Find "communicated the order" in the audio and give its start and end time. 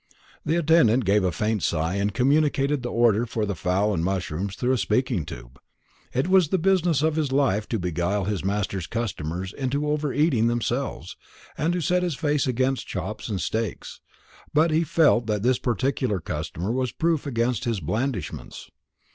2.11-3.27